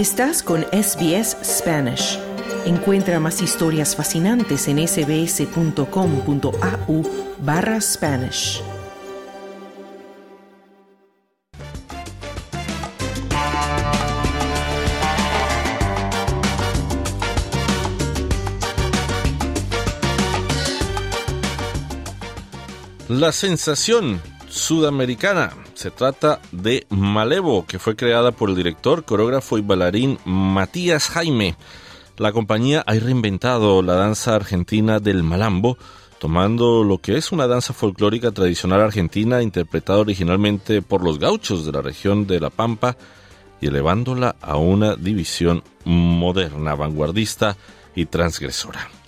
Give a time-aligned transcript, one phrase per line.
[0.00, 2.18] Estás con SBS Spanish.
[2.64, 5.82] Encuentra más historias fascinantes en sbs.com.au
[7.40, 8.62] barra Spanish.
[23.08, 25.52] La sensación sudamericana.
[25.80, 31.56] Se trata de Malevo, que fue creada por el director, coreógrafo y bailarín Matías Jaime.
[32.18, 35.78] La compañía ha reinventado la danza argentina del malambo,
[36.18, 41.72] tomando lo que es una danza folclórica tradicional argentina interpretada originalmente por los gauchos de
[41.72, 42.98] la región de La Pampa
[43.62, 47.56] y elevándola a una división moderna, vanguardista
[47.94, 48.99] y transgresora.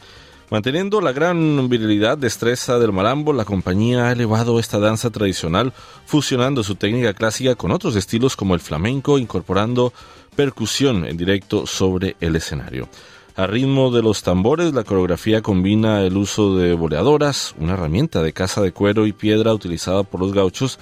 [0.53, 5.73] Manteniendo la gran virilidad, destreza del malambo, la compañía ha elevado esta danza tradicional,
[6.05, 9.95] fusionando su técnica clásica con otros estilos como el flamenco, incorporando
[10.37, 12.91] percusión en directo sobre el escenario.
[13.35, 18.35] A ritmo de los tambores, la coreografía combina el uso de boleadoras, una herramienta de
[18.35, 20.79] caza de cuero y piedra utilizada por los gauchos,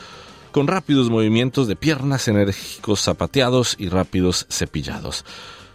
[0.51, 5.25] con rápidos movimientos de piernas enérgicos zapateados y rápidos cepillados.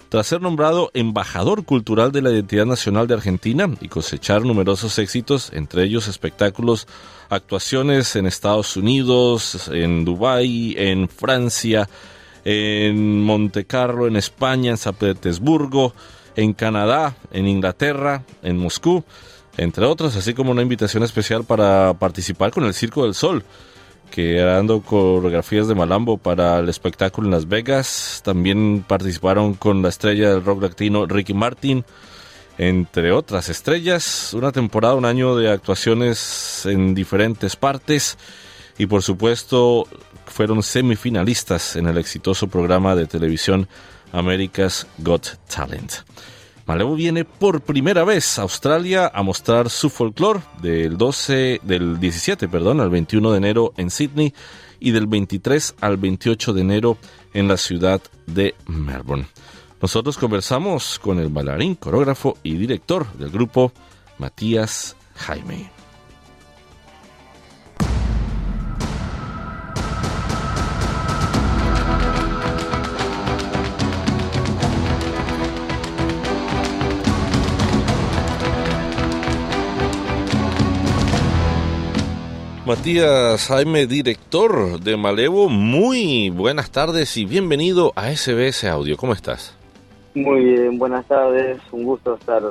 [0.09, 5.51] Tras ser nombrado embajador cultural de la identidad nacional de Argentina y cosechar numerosos éxitos,
[5.53, 6.87] entre ellos espectáculos,
[7.29, 11.89] actuaciones en Estados Unidos, en Dubái, en Francia,
[12.45, 15.93] en Montecarlo, en España, en San Petersburgo,
[16.35, 19.03] en Canadá, en Inglaterra, en Moscú,
[19.57, 23.43] entre otros, así como una invitación especial para participar con el Circo del Sol
[24.11, 28.21] que dando coreografías de Malambo para el espectáculo en Las Vegas.
[28.23, 31.83] También participaron con la estrella del rock latino Ricky Martin,
[32.57, 34.33] entre otras estrellas.
[34.33, 38.17] Una temporada, un año de actuaciones en diferentes partes
[38.77, 39.87] y por supuesto
[40.25, 43.67] fueron semifinalistas en el exitoso programa de televisión
[44.11, 45.91] America's Got Talent.
[46.65, 52.47] Malevo viene por primera vez a Australia a mostrar su folclore del 12 del 17,
[52.47, 54.33] perdón, al 21 de enero en Sydney
[54.79, 56.97] y del 23 al 28 de enero
[57.33, 59.27] en la ciudad de Melbourne.
[59.79, 63.71] Nosotros conversamos con el bailarín, coreógrafo y director del grupo
[64.17, 65.74] Matías Jaime.
[82.65, 88.97] Matías Jaime, director de Malevo, muy buenas tardes y bienvenido a SBS Audio.
[88.97, 89.55] ¿Cómo estás?
[90.15, 92.41] Muy bien, buenas tardes, un gusto estar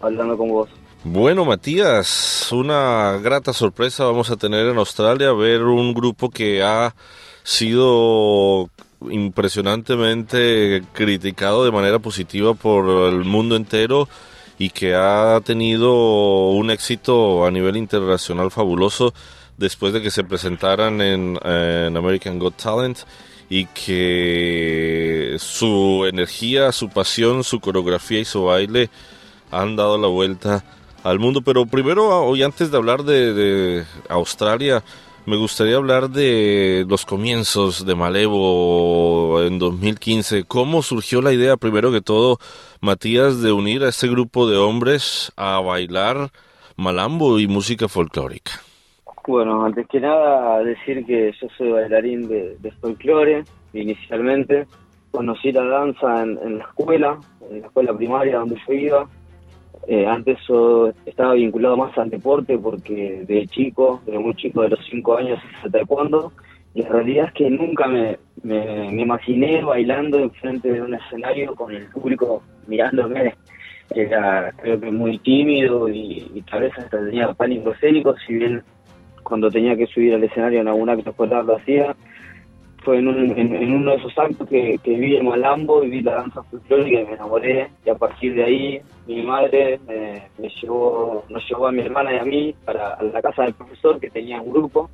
[0.00, 0.70] hablando con vos.
[1.02, 6.94] Bueno, Matías, una grata sorpresa vamos a tener en Australia, ver un grupo que ha
[7.42, 8.70] sido
[9.10, 14.08] impresionantemente criticado de manera positiva por el mundo entero
[14.62, 19.12] y que ha tenido un éxito a nivel internacional fabuloso
[19.56, 21.36] después de que se presentaran en,
[21.96, 22.98] American Got Talent
[23.50, 28.88] y que su energía, su pasión, su coreografía y su baile
[29.50, 30.64] han dado la vuelta
[31.02, 31.42] al mundo.
[31.42, 34.84] Pero primero, hoy antes de hablar de, de Australia,
[35.26, 40.44] me gustaría hablar de los comienzos de Malevo en 2015.
[40.44, 42.38] ¿Cómo surgió la idea, primero que todo,
[42.80, 46.30] Matías, de unir a este grupo de hombres a bailar
[46.76, 48.52] malambo y música folclórica?
[49.26, 54.66] Bueno, antes que nada decir que yo soy bailarín de, folclore inicialmente.
[55.12, 57.18] Conocí la danza en la escuela,
[57.48, 59.08] en la escuela primaria donde yo iba
[59.88, 64.70] eh, antes yo estaba vinculado más al deporte porque de chico, de muy chico, de
[64.70, 66.32] los 5 años, hice taekwondo.
[66.74, 71.74] Y la realidad es que nunca me, me, imaginé bailando enfrente de un escenario con
[71.74, 73.34] el público mirándome.
[73.94, 78.62] Era creo que muy tímido y, tal vez hasta tenía pánico escénico, si bien
[79.22, 81.94] cuando tenía que subir al escenario en algún acto escolar lo hacía
[82.84, 87.00] fue en, uno de esos actos que, vi en Malambo y vi la danza folclórica
[87.00, 87.70] y me enamoré.
[87.84, 92.18] Y a partir de ahí, mi madre me, llevó, nos llevó a mi hermana y
[92.18, 94.90] a mí para la casa del profesor que tenía un grupo.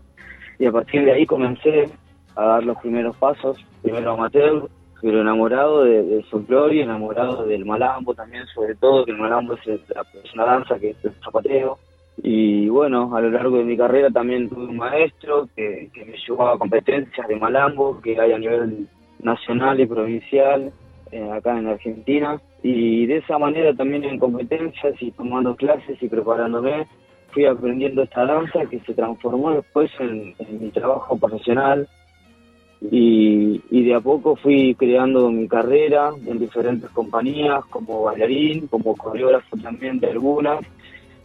[0.58, 1.90] Y a partir de ahí comencé
[2.37, 4.69] a dar los primeros pasos, primero amateur,
[5.00, 10.35] pero enamorado del folclore, enamorado del malambo también, sobre todo, que el malambo es, es
[10.35, 11.79] una danza que es el zapateo
[12.23, 16.49] y bueno, a lo largo de mi carrera también tuve un maestro que, me llevó
[16.49, 18.88] a competencias de malambo que hay a nivel
[19.20, 20.73] nacional y provincial
[21.12, 22.41] eh, acá en Argentina.
[22.62, 26.87] Y de esa manera también en competencias y tomando clases y preparándome,
[27.31, 31.88] fui aprendiendo esta danza que se transformó después en, mi trabajo profesional.
[32.81, 38.97] y, y de a poco fui creando mi carrera en diferentes compañías, como bailarín, como
[38.97, 40.61] coreógrafo también de algunas,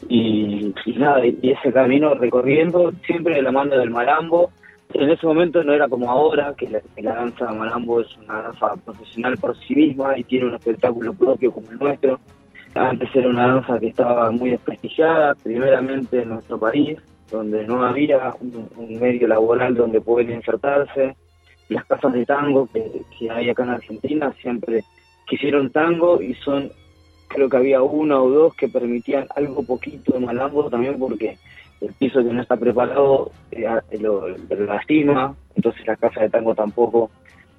[0.10, 4.52] y, nada, y ese camino recorriendo siempre de la mano del malambo.
[4.94, 9.38] En ese momento no era como ahora, que la, danza malambo es una danza profesional
[9.38, 12.20] por sí misma y tiene un espectáculo propio como el nuestro.
[12.76, 16.98] Antes era una danza que estaba muy desprestigiada, primeramente en nuestro país,
[17.32, 21.16] donde no había un, un medio laboral donde poder insertarse.
[21.70, 22.84] Las casas de tango que,
[23.18, 24.84] que hay acá en Argentina siempre
[25.26, 26.70] quisieron tango y son
[27.34, 31.38] creo que había una o dos que permitían algo poquito de malambo también porque
[31.82, 33.68] el piso que no está preparado eh,
[34.00, 37.12] lo, lo lastima, entonces las casas de tango tampoco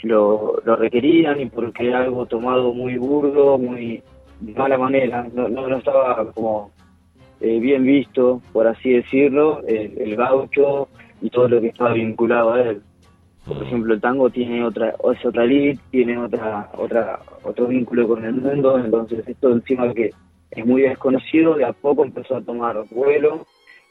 [0.03, 4.03] lo, lo requerían y porque era algo tomado muy burdo, muy
[4.41, 6.71] de mala manera, no, no, no estaba como
[7.41, 10.89] eh, bien visto, por así decirlo, el gaucho
[11.21, 12.83] y todo lo que estaba vinculado a él.
[13.47, 18.25] Por ejemplo, el tango tiene otra, es otra elite, tiene otra, otra, otro vínculo con
[18.25, 20.13] el mundo, entonces esto encima que
[20.51, 23.47] es muy desconocido, de a poco empezó a tomar vuelo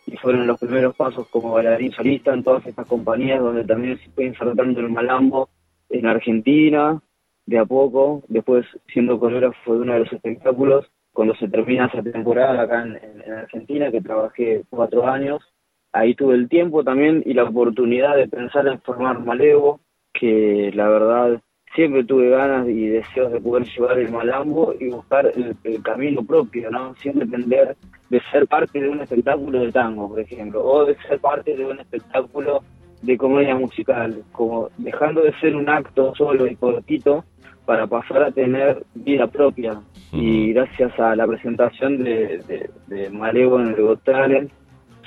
[0.08, 4.10] y fueron los primeros pasos como bailarín solista en todas estas compañías donde también se
[4.12, 5.50] fue insertando el malambo
[5.90, 7.02] en Argentina,
[7.46, 12.02] de a poco, después siendo coreógrafo de uno de los espectáculos, cuando se termina esa
[12.02, 15.44] temporada acá en, en Argentina, que trabajé cuatro años,
[15.94, 19.80] ahí tuve el tiempo también y la oportunidad de pensar en formar Malevo,
[20.12, 21.42] que la verdad
[21.76, 26.24] siempre tuve ganas y deseos de poder llevar el malambo y buscar el, el, camino
[26.24, 26.96] propio, ¿no?
[26.96, 27.76] Sin depender
[28.10, 31.66] de ser parte de un espectáculo de tango, por ejemplo, o de ser parte de
[31.66, 32.64] un espectáculo
[33.02, 37.26] de comedia musical, como dejando de ser un acto solo y cortito
[37.66, 39.82] para pasar a tener vida propia.
[40.12, 44.52] Y gracias a la presentación de, de, de Malevo en el Got Talent,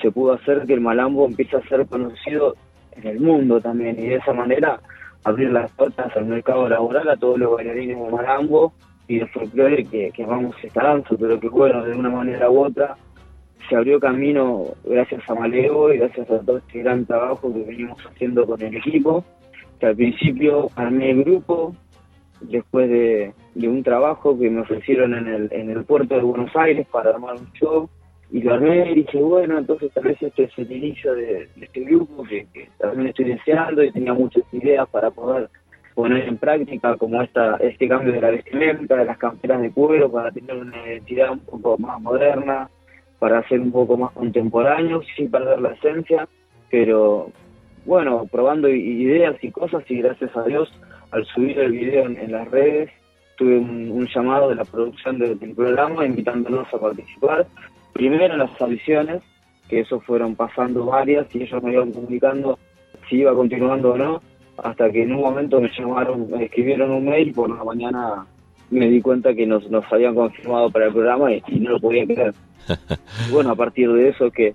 [0.07, 2.55] se pudo hacer que el malambo empiece a ser conocido
[2.93, 4.79] en el mundo también y de esa manera
[5.25, 8.73] abrir las puertas al mercado laboral a todos los bailarines de malambo
[9.09, 12.67] y de folclore que, que amamos esta danza, pero que bueno, de una manera u
[12.67, 12.97] otra
[13.69, 17.99] se abrió camino gracias a Maleo y gracias a todo este gran trabajo que venimos
[18.07, 19.25] haciendo con el equipo,
[19.81, 21.75] que al principio armé el grupo,
[22.43, 26.55] después de, de un trabajo que me ofrecieron en el, en el puerto de Buenos
[26.55, 27.91] Aires para armar un show,
[28.31, 31.81] y lo armé y dije, bueno, entonces tal vez este es el inicio de, este
[31.81, 32.47] grupo que,
[32.79, 35.49] también estoy deseando y tenía muchas ideas para poder
[35.95, 40.11] poner en práctica como esta este cambio de la vestimenta, de las camperas de cuero,
[40.11, 42.69] para tener una identidad un poco más moderna,
[43.19, 46.29] para ser un poco más contemporáneo, sin perder la esencia,
[46.71, 47.31] pero
[47.87, 50.71] bueno, probando ideas y cosas y gracias a Dios
[51.13, 52.91] al subir el video en, las redes
[53.39, 57.47] tuve un, llamado de la producción del programa invitándonos a participar
[57.97, 59.23] primero las audiciones,
[59.69, 62.59] que eso fueron pasando varias y ellos me iban comunicando
[63.09, 64.23] si iba continuando o no,
[64.59, 68.27] hasta que en un momento me llamaron, me escribieron un mail, por la mañana
[68.71, 71.81] me di cuenta que nos, nos habían confirmado para el programa y, y no lo
[71.81, 72.35] podía creer.
[73.31, 74.55] bueno, a partir de eso que,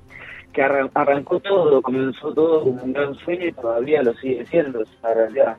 [0.54, 4.82] que arran, arrancó todo, comenzó todo como un gran sueño y todavía lo sigue siendo,
[4.82, 5.58] es una realidad.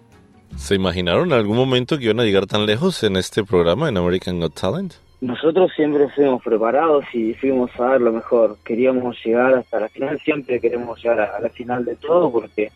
[0.57, 3.97] ¿Se imaginaron en algún momento que iban a llegar tan lejos en este programa, en
[3.97, 4.95] American Got Talent?
[5.23, 8.57] Nosotros siempre fuimos preparados y fuimos a dar lo mejor.
[8.65, 12.73] Queríamos llegar hasta la final, siempre queremos llegar a, la final de todo porque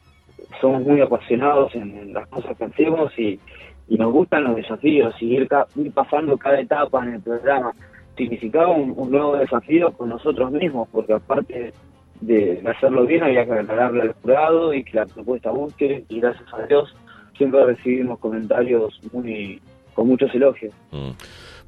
[0.60, 3.40] somos muy apasionados en, las cosas que hacemos y,
[3.88, 7.72] nos gustan los desafíos, y ir, ir, pasando cada etapa en el programa.
[8.16, 11.72] Significaba un, nuevo desafío con nosotros mismos, porque aparte
[12.20, 16.54] de, hacerlo bien había que aclararle al jurado y que la propuesta guste, y gracias
[16.54, 16.94] a Dios
[17.36, 19.60] siempre recibimos comentarios muy
[19.94, 20.72] con muchos elogios.
[20.92, 21.10] Mm.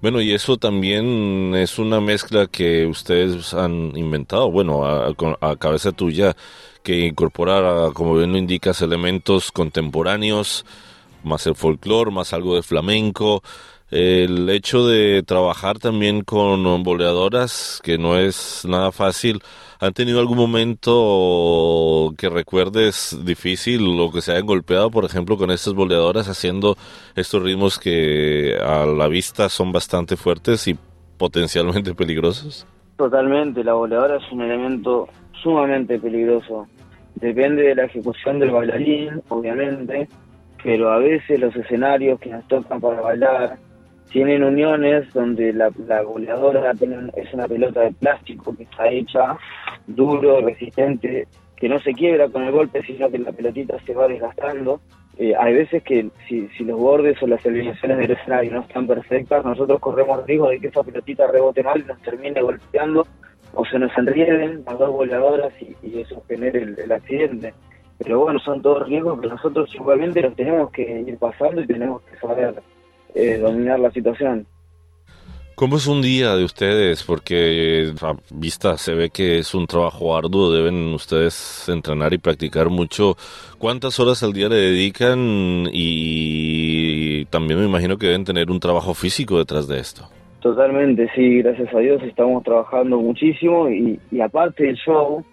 [0.00, 6.36] Bueno, y eso también es una mezcla que ustedes han inventado, bueno, a, cabeza tuya,
[6.84, 10.64] que incorpora, como bien lo indicas, elementos contemporáneos,
[11.24, 13.42] más el folclore, más algo de flamenco.
[13.90, 19.40] El hecho de trabajar también con boleadoras, que no es nada fácil,
[19.80, 25.52] ¿Han tenido algún momento que recuerdes difícil o que se hayan golpeado, por ejemplo, con
[25.52, 26.74] estas boleadoras haciendo
[27.14, 30.76] estos ritmos que a la vista son bastante fuertes y
[31.16, 32.66] potencialmente peligrosos?
[32.96, 35.08] Totalmente, la boleadora es un elemento
[35.44, 36.66] sumamente peligroso.
[37.14, 40.08] Depende de la ejecución del bailarín, obviamente,
[40.60, 43.58] pero a veces los escenarios que nos tocan para bailar
[44.10, 46.72] tienen uniones donde la, la goleadora
[47.16, 49.36] es una pelota de plástico que está hecha
[49.86, 54.08] duro, resistente, que no se quiebra con el golpe, sino que la pelotita se va
[54.08, 54.80] desgastando.
[55.18, 58.86] Eh, hay veces que si, si, los bordes o las alineaciones del escenario no están
[58.86, 63.04] perfectas, nosotros corremos riesgo de que esa pelotita rebote mal y nos termine golpeando
[63.54, 67.52] o se nos enrieden las dos goleadoras y, y eso genere el, el accidente.
[67.98, 72.02] pero bueno, son todos riesgos que nosotros igualmente los tenemos que ir pasando y tenemos
[72.02, 72.54] que saber
[73.14, 74.46] eh, dominar la situación.
[75.58, 77.02] ¿Cómo es un día de ustedes?
[77.02, 82.70] Porque a vista se ve que es un trabajo arduo, deben ustedes entrenar y practicar
[82.70, 83.16] mucho.
[83.58, 85.68] ¿Cuántas horas al día le dedican?
[85.72, 90.08] Y también me imagino que deben tener un trabajo físico detrás de esto.
[90.38, 95.24] Totalmente, sí, gracias a Dios estamos trabajando muchísimo y, aparte del show,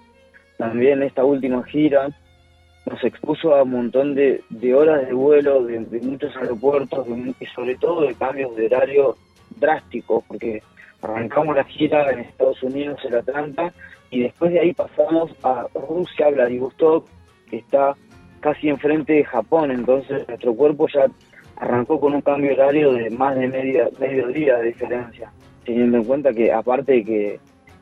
[0.58, 2.08] también esta última gira
[2.86, 7.08] nos expuso a un montón de, horas de vuelo de, muchos aeropuertos
[7.40, 9.18] y sobre todo de cambios de horario
[9.58, 10.62] drásticos, porque
[11.02, 13.74] arrancamos la gira en Estados Unidos, en Atlanta,
[14.12, 17.08] y después de ahí pasamos a Rusia, Vladivostok,
[17.50, 17.96] que está
[18.40, 21.08] casi enfrente de Japón, entonces nuestro cuerpo ya
[21.58, 25.32] arrancó con un cambio horario de más de media, medio día de diferencia,
[25.66, 27.40] teniendo en cuenta que aparte de que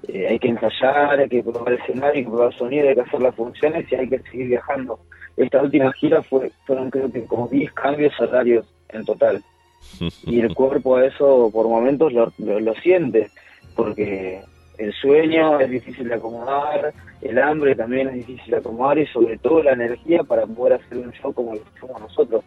[0.07, 3.22] eh, hay que ensayar, hay que probar escenario, hay que probar sonido, hay que hacer
[3.22, 5.00] las funciones y hay que seguir viajando.
[5.38, 9.41] Esta última gira fue, fueron creo que como 10 cambios horarios en total.
[10.24, 13.29] y el cuerpo a eso por momentos lo, lo, siente,
[13.75, 14.41] porque
[14.77, 19.38] el sueño es difícil de acomodar, el hambre también es difícil de acomodar y sobre
[19.38, 22.43] todo la energía para poder hacer un show como lo hacemos nosotros.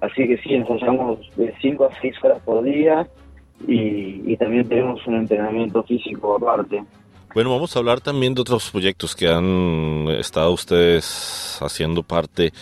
[0.00, 3.08] Así que sí, ensayamos de 5 a 6 horas por día
[3.66, 6.84] y, y también tenemos un entrenamiento físico aparte.
[7.34, 12.52] Bueno, vamos a hablar también de otros proyectos que han estado ustedes haciendo parte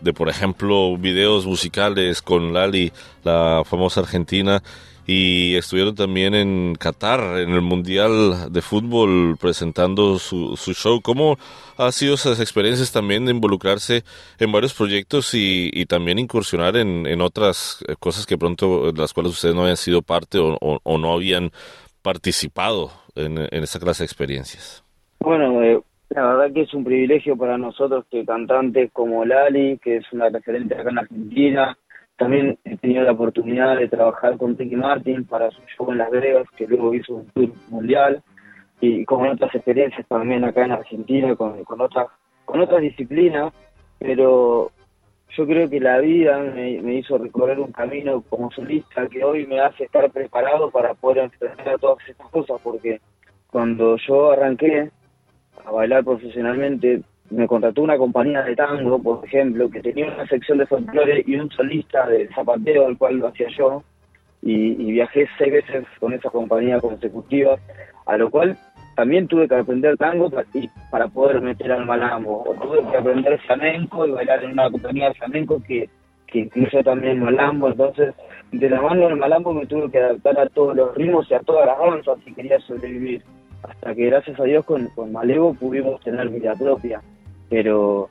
[0.00, 4.62] de, por ejemplo, videos musicales con Lali, la famosa argentina,
[5.06, 11.00] y estuvieron también en Qatar, en el Mundial de Fútbol, presentando su, su show.
[11.02, 11.36] ¿Cómo
[11.76, 14.02] ha sido esas experiencias también de involucrarse
[14.38, 19.54] en varios proyectos y, también incursionar en, en, otras cosas que pronto, las cuales ustedes
[19.54, 21.50] no habían sido parte o, o, no habían
[22.00, 24.82] participado en, en esa clase de experiencias?
[25.20, 25.80] Bueno, eh,
[26.14, 30.28] la verdad que es un privilegio para nosotros que cantantes como Lali, que es una
[30.28, 31.76] referente acá en Argentina,
[32.16, 36.12] también he tenido la oportunidad de trabajar con Ricky Martin para su show en Las
[36.12, 38.22] Vegas, que luego hizo un tour mundial,
[38.80, 42.06] y con otras experiencias también acá en Argentina, con, con, otras,
[42.44, 43.52] con otras disciplinas,
[43.98, 44.70] pero
[45.36, 49.48] yo creo que la vida me, me, hizo recorrer un camino como solista que hoy
[49.48, 53.00] me hace estar preparado para poder enfrentar todas estas cosas, porque
[53.50, 54.92] cuando yo arranqué
[55.64, 60.58] a bailar profesionalmente, me contrató una compañía de tango, por ejemplo, que tenía una sección
[60.58, 63.82] de folclore y un solista de zapateo, el cual lo hacía yo,
[64.42, 67.56] y, viajé seis veces con esa compañía consecutiva,
[68.06, 68.58] a lo cual
[68.94, 70.46] también tuve que aprender tango para,
[70.90, 75.08] para poder meter al malambo, o tuve que aprender flamenco y bailar en una compañía
[75.08, 75.88] de flamenco que,
[76.26, 78.14] que incluye también malambo, entonces
[78.52, 81.40] de la mano del malambo me tuve que adaptar a todos los ritmos y a
[81.40, 83.22] todas las danzas si quería sobrevivir
[83.68, 87.00] hasta que gracias a Dios con, con Malevo pudimos tener vida propia.
[87.48, 88.08] Pero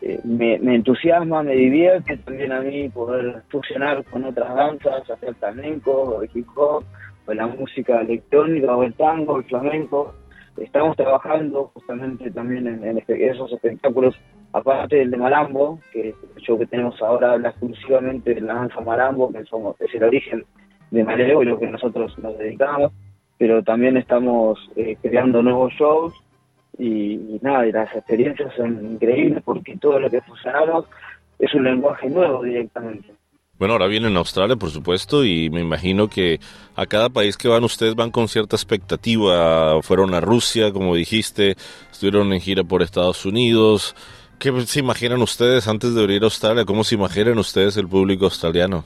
[0.00, 6.22] eh, me, entusiasma, me divierte también a mí poder fusionar con otras danzas, hacer flamenco,
[6.22, 6.84] el hip hop,
[7.26, 10.14] o la música electrónica, o el tango, el flamenco.
[10.56, 14.14] Estamos trabajando justamente también en, esos espectáculos,
[14.52, 18.54] aparte del de Malambo, que es el show que tenemos ahora habla exclusivamente de la
[18.54, 20.44] danza Malambo, que somos, es el origen
[20.92, 22.92] de Malevo y lo que nosotros nos dedicamos
[23.38, 26.14] pero también estamos eh, creando nuevos shows
[26.78, 30.86] y, nada, y las experiencias son increíbles porque todo lo que fusionamos
[31.38, 33.08] es un lenguaje nuevo directamente.
[33.56, 36.40] Bueno, ahora vienen a Australia, por supuesto, y me imagino que
[36.74, 39.80] a cada país que van ustedes van con cierta expectativa.
[39.82, 41.54] Fueron a Rusia, como dijiste,
[41.92, 43.94] estuvieron en gira por Estados Unidos.
[44.40, 46.64] ¿Qué se imaginan ustedes antes de venir a Australia?
[46.64, 48.84] ¿Cómo se imaginan ustedes el público australiano?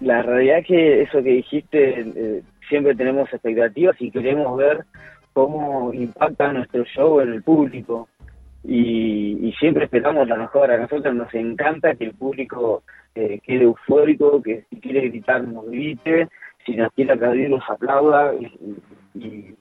[0.00, 4.84] La realidad que eso que dijiste eh, siempre tenemos expectativas y queremos ver
[5.32, 8.08] cómo impacta nuestro show en el público.
[8.64, 10.70] Y, siempre esperamos la mejor.
[10.70, 12.82] A nosotros nos encanta que el público
[13.14, 16.28] eh, quede eufórico, que si quiere gritar nos grite,
[16.66, 18.34] si nos quiere aplaudir nos aplauda.
[19.14, 19.54] Y,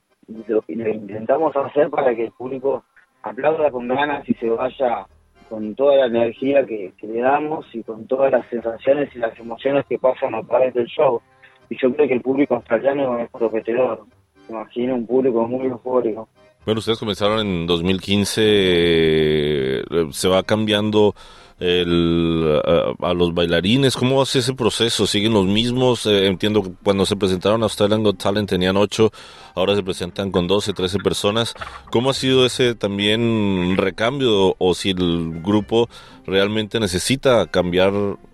[0.47, 2.83] lo, lo intentamos hacer para que el público
[3.23, 5.05] aplauda con ganas y se vaya
[5.49, 9.85] con toda la energía que, le damos y con todas las sensaciones y las emociones
[9.87, 11.21] que pasan a través del show
[11.69, 14.05] y yo creo que el público australiano es prometedor.
[14.47, 16.29] Me imagino un público muy eufórico.
[16.65, 21.15] Bueno, ustedes comenzaron en 2015, eh, se va cambiando
[21.59, 22.61] el,
[23.01, 23.97] a, los bailarines.
[23.97, 25.07] ¿Cómo hace ese proceso?
[25.07, 26.05] ¿Siguen los mismos?
[26.05, 29.09] Eh, entiendo que cuando se presentaron a Australian Got Talent tenían 8,
[29.55, 31.55] ahora se presentan con 12, 13 personas.
[31.91, 35.89] ¿Cómo ha sido ese también recambio o si el grupo
[36.25, 37.91] realmente necesita cambiar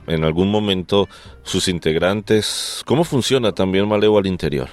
[0.08, 1.08] en algún momento
[1.44, 2.84] sus integrantes?
[2.86, 4.68] ¿Cómo funciona también Maleo al interior?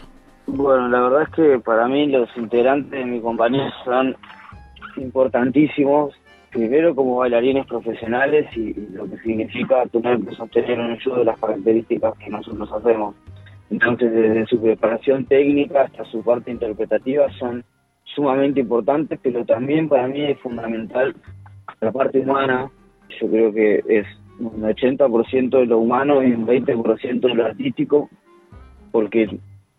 [0.47, 4.16] Bueno, la verdad es que para mí los integrantes de mi compañía son
[4.97, 6.12] importantísimos
[6.50, 11.38] primero como bailarines profesionales y, lo que significa tener que sostener un show de las
[11.38, 13.14] características que nosotros hacemos.
[13.71, 17.64] Entonces, desde su preparación técnica hasta su parte interpretativa son
[18.04, 21.14] sumamente importantes, pero también para mí es fundamental
[21.80, 22.71] la parte humana.
[23.21, 24.07] Yo creo que es
[24.40, 28.11] un 80% de lo humano y un 20% de lo artístico,
[28.90, 29.38] porque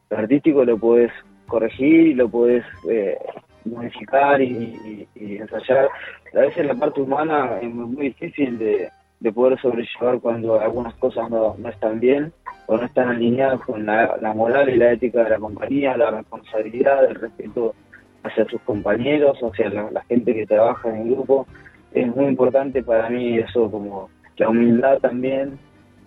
[0.09, 1.11] lo artístico lo puedes
[1.47, 3.17] corregir y lo puedes eh,
[3.65, 5.89] modificar y, ensayar.
[6.33, 8.89] A veces la parte humana es muy difícil de,
[9.33, 12.33] poder sobrellevar cuando algunas cosas no, están bien
[12.65, 17.05] o no están alineadas con la, moral y la ética de la compañía, la responsabilidad,
[17.05, 17.75] el respeto
[18.23, 21.47] hacia sus compañeros, hacia la, la gente que trabaja en el grupo.
[21.93, 25.59] Es muy importante para mí eso como la humildad también,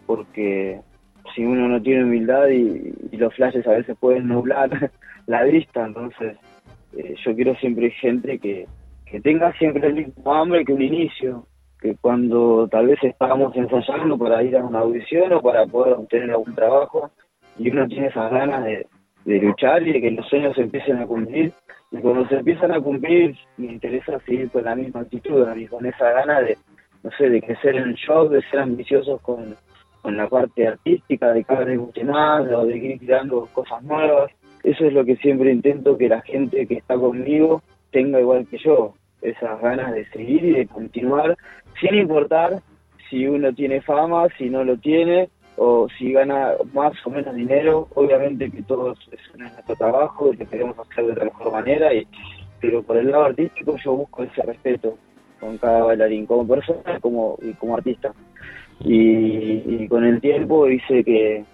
[0.06, 0.80] porque
[1.34, 4.90] si uno no tiene humildad y los flashes a veces pueden nublar
[5.26, 6.36] la vista, entonces
[6.96, 8.66] eh, yo quiero siempre gente que,
[9.06, 11.46] que tenga siempre el mismo hambre que un inicio,
[11.80, 16.30] que cuando tal vez estábamos ensayando para ir a una audición o para poder obtener
[16.30, 17.10] algún trabajo,
[17.58, 18.86] y uno tiene esas ganas de,
[19.24, 21.52] de luchar y de que los sueños se empiecen a cumplir,
[21.90, 25.86] y cuando se empiezan a cumplir me interesa seguir con la misma actitud, y con
[25.86, 26.56] esa gana de,
[27.02, 29.56] no sé, de crecer en el show, de ser ambiciosos con,
[30.02, 34.30] con la parte artística, de cada vez más, o de ir tirando cosas nuevas,
[34.64, 38.58] eso es lo que siempre intento que la gente que está conmigo tenga igual que
[38.58, 41.36] yo, esas ganas de seguir y de continuar,
[41.80, 42.62] sin importar
[43.08, 47.88] si uno tiene fama, si no lo tiene, o si gana más o menos dinero,
[47.94, 52.08] obviamente que todo es nuestro trabajo y que queremos hacer de la mejor manera, y,
[52.60, 54.96] pero por el lado artístico yo busco ese respeto
[55.38, 58.12] con cada bailarín, como persona como, y como artista.
[58.80, 61.44] y con el tiempo hice que,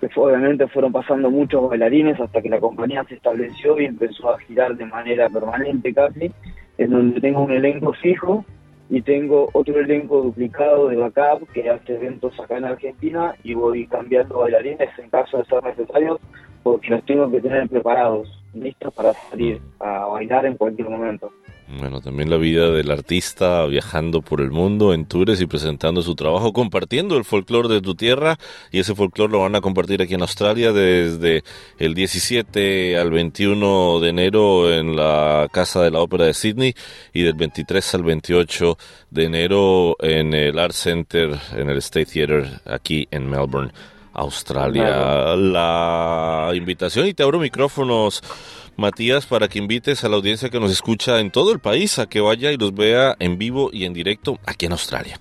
[0.00, 4.38] que obviamente fueron pasando muchos bailarines hasta que la compañía se estableció y empezó a
[4.38, 6.30] girar de manera permanente casi,
[6.78, 8.44] en donde tengo un elenco fijo
[8.88, 13.86] y tengo otro elenco duplicado de backup que hace eventos acá en Argentina y voy
[13.86, 16.20] cambiando bailarines en caso de ser necesarios
[16.62, 21.32] porque los tengo que tener preparados, listos para salir a bailar en cualquier momento.
[21.68, 26.14] Bueno, también la vida del artista viajando por el mundo en tours y presentando su
[26.14, 28.38] trabajo, compartiendo el folclore de tu tierra
[28.70, 31.42] y ese folclore lo van a compartir aquí en Australia desde
[31.78, 36.74] el 17 al 21 de enero en la Casa de la Ópera de Sydney
[37.12, 38.78] y del 23 al 28
[39.10, 43.72] de enero en el Art Center, en el State Theatre aquí en Melbourne.
[44.16, 45.36] Australia.
[45.36, 48.22] La invitación y te abro micrófonos
[48.78, 52.06] Matías, para que invites a la audiencia que nos escucha en todo el país a
[52.06, 55.16] que vaya y los vea en vivo y en directo aquí en Australia.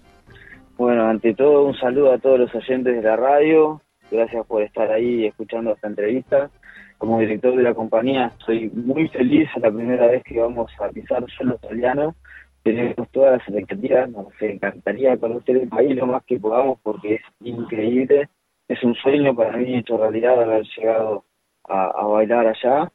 [0.77, 3.81] Bueno, ante todo un saludo a todos los oyentes de la radio.
[4.11, 6.49] Gracias por estar ahí escuchando esta entrevista.
[6.97, 10.89] Como director de la compañía estoy muy feliz, es la primera vez que vamos a
[10.89, 12.13] pisar suelo australiano.
[12.61, 17.21] Tenemos todas las expectativas, nos encantaría conocer el país lo más que podamos porque es
[17.39, 18.27] increíble.
[18.67, 21.23] Es un sueño para mí hecho realidad haber llegado
[21.69, 22.91] a bailar allá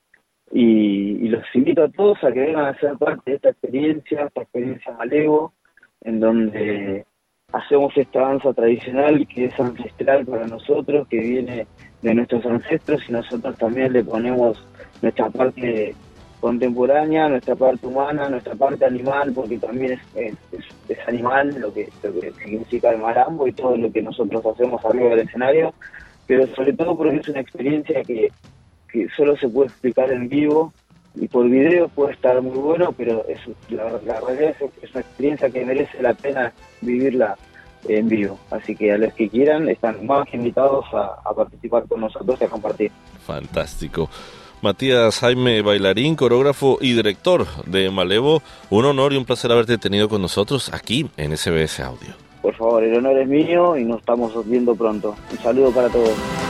[0.53, 4.43] y, los invito a todos a que vengan a ser parte de esta experiencia, esta
[4.43, 5.53] experiencia Malevo,
[6.03, 7.05] en donde
[7.53, 11.67] hacemos esta danza tradicional que es ancestral para nosotros, que viene
[12.03, 14.65] de nuestros ancestros y nosotros también le ponemos
[15.03, 15.95] nuestra parte
[16.41, 20.37] contemporánea, nuestra parte humana, nuestra parte animal, porque también es,
[21.07, 25.11] animal lo que, lo que significa el marambo y todo lo que nosotros hacemos arriba
[25.11, 25.75] del escenario,
[26.27, 28.31] pero sobre todo porque es una experiencia que
[28.91, 30.73] que solo se puede explicar en vivo
[31.15, 33.39] y por video puede estar muy bueno, pero es,
[33.71, 33.89] la,
[34.21, 37.37] realidad es, una experiencia que merece la pena vivirla
[37.89, 38.39] en vivo.
[38.51, 42.49] Así que a los que quieran están más invitados a, participar con nosotros y a
[42.49, 42.93] compartir.
[43.27, 44.09] Fantástico.
[44.63, 50.09] Matías Jaime, bailarín, coreógrafo y director de Malevo, un honor y un placer haberte tenido
[50.09, 52.15] con nosotros aquí en SBS Audio.
[52.43, 55.17] Por favor, el honor es mío y nos estamos viendo pronto.
[55.31, 56.50] Un saludo para todos.